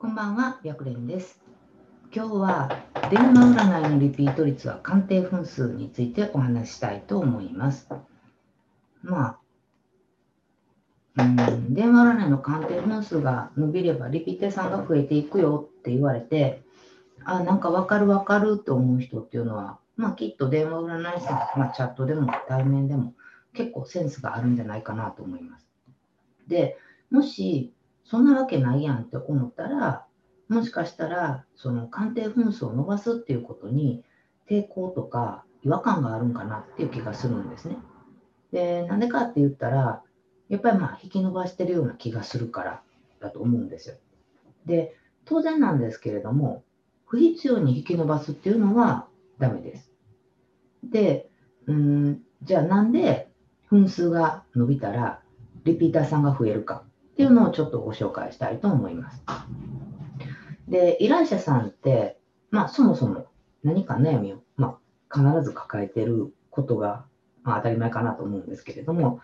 [0.00, 1.40] こんばんは、白蓮です。
[2.14, 7.88] 今日は電話占いのリピート率は鑑定分数についてお話したいと思います。
[9.02, 9.40] ま
[11.16, 16.62] あ、うん、電話占いの鑑定分数が伸びればリピーターさんが増えていくよって言われて、
[17.24, 23.14] あ、なんかわかるわかると思う人っていうのは、まあきっと電話占い師さん、まあチャットでも対面でも
[23.52, 25.66] 結構センスがあるんじゃないかなと思います。
[26.46, 26.78] で、
[27.10, 27.72] もし
[28.10, 30.06] そんなわけないやんって思ったら、
[30.48, 34.02] もしかしたら、その鑑定分数を伸ばすっていうことに
[34.48, 37.76] 抵抗とか違和感があるんかなっていう気がするんですね。
[38.50, 40.02] で、なんでかって言ったら、
[40.48, 42.82] やっぱりまあ引き伸ばしてるような気がするから
[43.20, 43.96] だと思うんですよ。
[44.64, 46.64] で、当然なんですけれども、
[47.04, 49.06] 不必要に引き伸ばすっていうのは
[49.38, 49.92] ダメです。
[50.82, 51.28] で、
[51.66, 53.30] うん、じゃあなんで
[53.68, 55.20] 分数が伸びたら
[55.64, 56.84] リピーターさんが増えるか
[57.18, 59.24] っていうのをちょっとご紹介したいと思います。
[60.68, 62.16] で、依頼者さんって、
[62.52, 63.26] まあそもそも
[63.64, 64.78] 何か悩みを、ま
[65.10, 67.06] あ、必ず抱えてることが、
[67.42, 69.20] まあ、当たり前かなと思うんですけれども、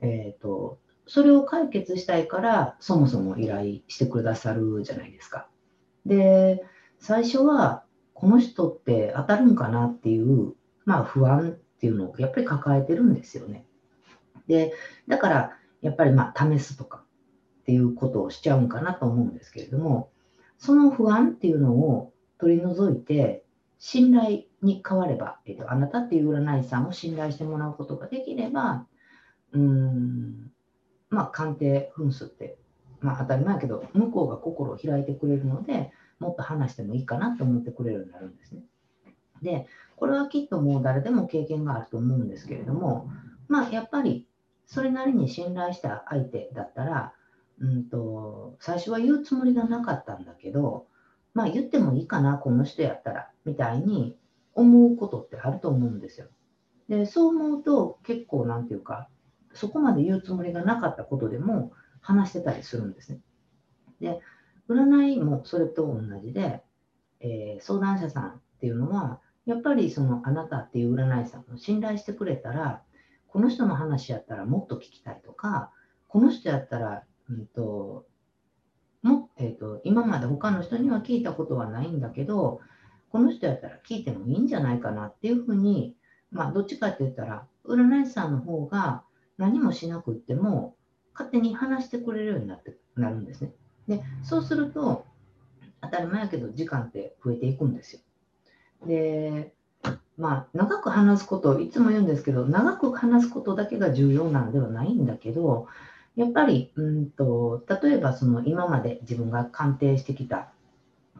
[0.00, 5.46] えっ、と、それを解決したいから、そもそも依頼してくださるじゃないですか。
[6.06, 6.64] で、
[6.98, 13.64] 最初は、この人って当たるんかなっていう、まあ不安っていうのをやっぱり抱えてるんですよね。
[14.48, 14.74] で、
[15.06, 15.52] だから、
[15.82, 17.04] やっぱりまあ試すとか
[17.68, 20.10] っていうことをしちゃうんかなと思うんですけれども、
[20.56, 23.44] その不安っていうのを取り除いて、
[23.78, 28.86] 信頼に変われば、えっと、あなたっていう占い師さんを信頼してもらうことができれば、
[29.52, 30.50] うん、
[31.10, 32.56] まあ、鑑定分数って、
[33.02, 38.62] まあ、当たり前やけど、向こうが心を開いてくれるので、もっと話してもいいかなと思ってくれるようになるんですね。
[39.42, 43.10] で、これはきっともう誰でも経験があると思うんですけれども、
[43.46, 44.26] まあ、やっぱり、
[44.64, 47.12] それなりに信頼した相手だったら、
[47.60, 50.86] うんと、最初は言うつもりがなかったんだけど、
[51.34, 54.16] まあ言ってもいいかな、この人やったら、みたいに
[54.54, 56.28] 思うことってあると思うんですよ。
[56.88, 59.08] で、そう思うと結構なんていうか、
[59.54, 63.20] そこまで言うつもりがなかったことでも話してたりするんですね。
[64.00, 64.20] で、
[64.68, 66.62] 占いもそれと同じで、
[67.20, 72.82] えー相談者さんっていうのは、やっぱりそのあなたっていう占い師さんを信頼してくれたら、
[73.28, 75.72] この人の話やったらもっと聞きたいとか、
[76.08, 78.06] この人やったらうんと
[79.02, 82.60] もえー、と今まで他の人には聞いたことはないんだけど、
[83.10, 85.94] この人やったら聞いてもいいんじゃないかなっていうふうに、
[86.30, 89.04] まあ、どっちかって言ったら、占い師さんの方が
[89.38, 90.76] 何もしなくっても、
[91.14, 93.52] 勝手に話してくれるようになってなるんですね。
[93.88, 95.06] で、そうすると、
[95.80, 98.00] 当たり前やけど、時間って増えていくんですよ。
[98.86, 99.54] で、
[100.16, 105.68] まあ、長く話すこと、いつも言うんですけど、長く話すことだけが重要なんではないんだけど、
[106.18, 110.48] やっぱり、うんと、例えばその今まで自分が鑑定してきた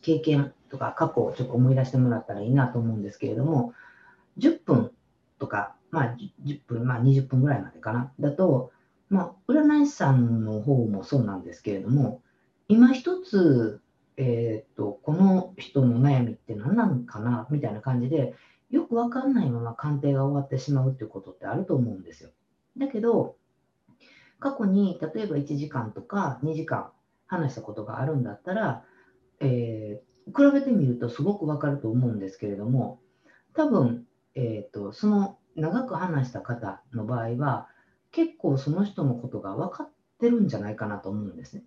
[0.00, 3.74] 経験とか過去をちょっと思い出してもらったらいいなと思うんですけれども、
[4.38, 4.90] 10分
[5.38, 8.72] とか、まあ10分、まあ20分ぐらいまでかな、だと、
[9.10, 12.22] まあ占い師さんの方もそうなんですけれども、
[12.68, 13.82] 今一つ、
[14.16, 18.34] えっ、と、この人の悩みって何なのかなみたいな感じで、
[18.70, 22.30] よくわかんないまま鑑定が終わってしまうっていうことってあると思うんですよ。
[22.78, 23.36] だけど、
[24.38, 26.90] 過去に例えば1時間とか2時間
[27.26, 28.84] 話したことがあるんだったら、
[29.40, 33.00] えー比べてみるとすごくわかると思うんですけれども、
[33.54, 34.04] 多分、
[34.34, 37.68] えーと、その長く話した方の場合は、
[38.10, 41.64] 結構その人のことが分かってるんじゃないかなと思うんですね。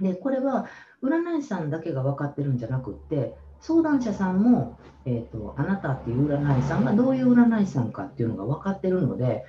[0.00, 0.66] で、これは
[1.02, 9.44] 占い師さんだけが分かってるんじゃなくって、相談者さんも、えーと、あなたっていう占い師さんがどういう占い師さんかっていうのが分かってるので、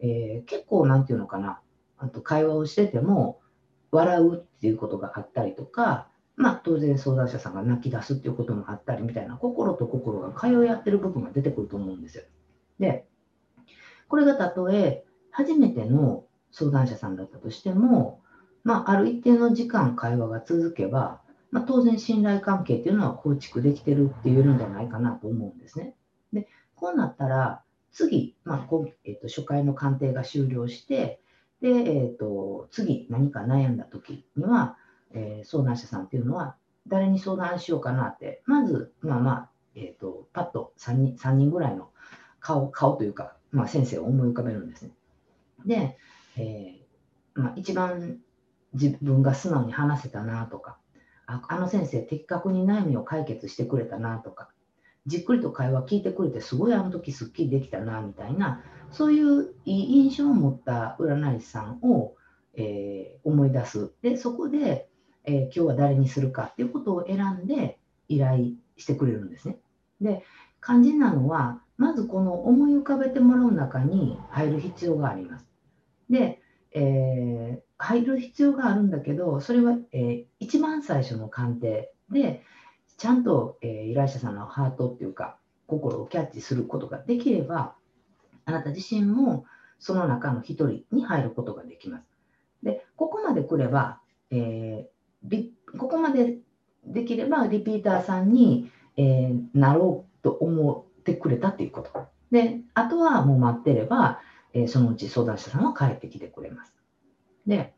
[0.00, 1.60] えー結構なんていうのかな、
[1.98, 3.40] あと会話をしてても
[3.90, 12.24] 笑うっていうことがあったりとか、まあ当然相談者さんが泣き出すっていうこともあったりみたいな心と心が通い合ってる部分が出てくると思うんですよ。
[12.78, 13.06] で、
[14.08, 18.22] これがたとえ初めての相談者さんだったとしても、
[18.62, 21.20] まあある一定の時間会話が続けば、
[21.50, 25.94] まあ、当然信頼関係っていうのは構築できてるって言えるんじゃないかなと思うんですね。
[26.32, 31.20] で、こうなったら次、まあこえっと初回の鑑定が終了して、
[31.62, 34.76] で、えっと次何か悩んだ時には、
[35.12, 36.56] えー相談者さんっていうのは
[36.88, 41.90] 誰に相談しようかなって、まず、まあまあ、えっ、と、パッと3人 ,3 人ぐらいの
[42.40, 44.90] 顔、顔というか、まあ先生を思い浮かべるんですね。
[45.66, 45.98] で、
[46.36, 48.18] えーまあ一番
[48.74, 50.78] 自分が素直に話せたなとか、
[51.26, 54.48] ああの先生的確に悩みを解決してくれたなとか、
[55.08, 62.14] じっくりと会話聞いてくれてすごいあの時すっきりできたなみたいな、そういういい印象を持った占い師さんを、
[62.54, 63.92] えー思い出す。
[64.02, 64.88] で、そこで、
[65.24, 67.78] えー、今日は誰にするかっていうことを選んで
[68.08, 69.58] 依頼してくれるんですね。
[70.00, 70.24] で、
[70.64, 75.46] 肝心なのは、まずこの思い浮かべてもらう中に入る必要があります。
[76.10, 76.40] で、
[76.72, 82.42] えー、入る必要があるんだけど、それは、えー、一番最初の鑑定で、
[82.98, 87.74] ちゃんと、えー、依頼者さんのハートっていうか、心をキャッチすることができれば、
[88.44, 89.44] あなた自身も
[89.78, 92.04] その中の一人に入ることができます。
[92.62, 94.00] で、ここまで来れば、
[94.30, 96.38] えー、ここまで
[96.84, 102.08] できればリピーターさんに、えー、なろうと思ってくれたっていうこと。
[102.32, 104.20] で、あとはもう待ってれば、
[104.54, 106.74] えー、そのうち相談者さんは帰ってきてくれます。
[107.46, 107.74] で、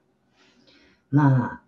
[1.11, 1.62] まあ、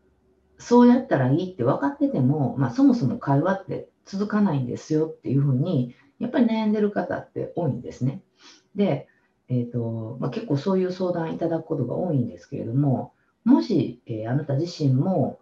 [0.62, 8.22] そうやったらいいって分かってても、まあ、そもそも会話って続かないんですよっていうふうに、やっぱり悩んでる方って多いんですね。
[8.76, 9.08] で、
[9.48, 13.12] えーとまあ、結構そういう相談いただくことが多いんですけれども、
[13.44, 15.40] もし、えー、あなた自身も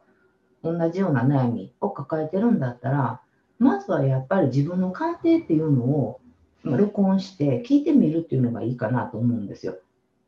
[0.64, 3.20] 同じような悩みを抱えてるんだったら、
[3.58, 6.20] まずはやっぱり自分の鑑定っていうのを
[6.64, 9.76] 録音して聞いてみるっていうのがいいかなと思うんですよ。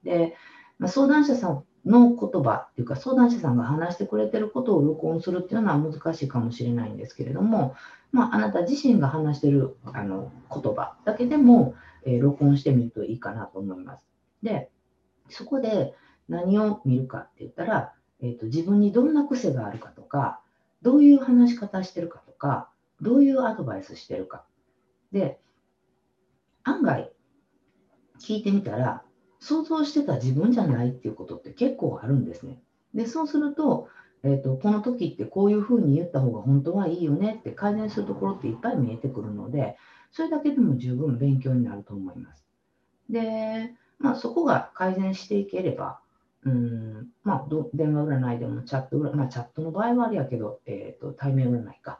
[0.04, 0.36] で、
[0.78, 7.74] まあ、相談者さんの言葉っていうか相談者さんが話してくれてることを録音するっていうのは難しいかもしれないんですけれども、
[8.12, 11.74] まあ、あなた自身が話してるあの言葉だけでも、
[12.04, 14.06] えー、録音してみるといいかなと思います。
[14.42, 14.70] で、
[15.28, 15.94] そこで
[16.28, 20.40] 何を見るかって言ったら、えーと、自分にどんな癖があるかとか、
[20.82, 22.68] どういう話し方してるかとか、
[23.00, 24.44] どういうアドバイスしてるか。
[25.10, 25.40] で、
[26.64, 27.12] 案外
[28.20, 29.02] 聞いてみたら、
[29.42, 32.62] 想像してた自分じゃないっていうことって結構あるんですね。
[32.94, 33.88] で、そうすると、
[34.22, 39.76] えーと、この時ってこういうふうに言った方が本当はいいよねって改善するところっていっぱい見えてくるので、
[40.12, 42.46] それだけでも十分勉強になると思います。
[43.10, 45.98] で、まあ、そこが改善していければ、
[46.44, 51.98] うんまあ、電話占いでもチャット占い、まあ、チャットの場合はあれやけど、えーと、対面占いか。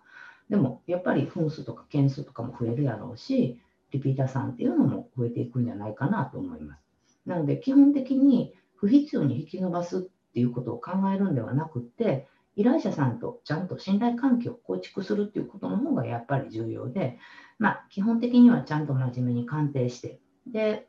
[0.49, 3.59] でも、やっぱり分数とか件数とかも増えるやろうし、
[3.91, 6.82] リピーターさんっていうのも増えていくんじゃないかなと思います。
[7.27, 10.01] なので、基本的に不必要に引き伸ばすっ
[10.33, 17.19] ていうことを考えるんではなくって、依頼者さんとちゃんと信頼関係を構築するっていうことの方がやっぱり重要で、
[17.59, 20.89] まあ、基本的にはちゃんと真面目に鑑定して、で、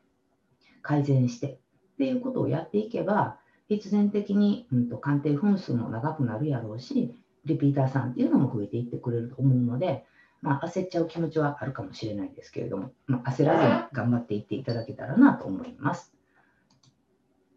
[0.82, 1.58] 改善してっ
[1.98, 3.38] ていうことをやっていけば、
[3.68, 7.14] 必然的に、うんと、鑑定分数も長くなるやろうし、
[7.46, 10.04] リピーターさんっていうのも増えていってくれると思うので、
[10.42, 16.14] まあ、焦っちゃう気持ちはあるかもしれないですけれども、まあ、焦らずに頑張っていっていただけたらなと思います。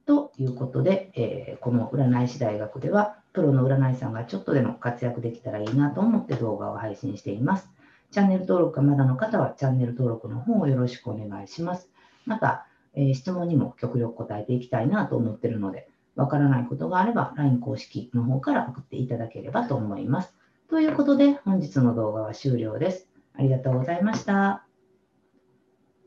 [0.08, 7.70] ということで、えー、この占い師大学では、プロの占い師さんがちょっとでも活躍できたらいいなと思って動画を配信しています。
[8.12, 11.90] チャンネル登録がまだの方は、チャンネル登録の方をよろしくお願いします。
[12.26, 12.66] また、
[12.96, 20.34] えー、質問にも極力答えていきたいなと思っているので、わからないことがあれば LINE 公式の方から送っていただければと思います。
[20.70, 23.08] ということで本日の動画は終了です。
[23.36, 24.67] ありがとうございました。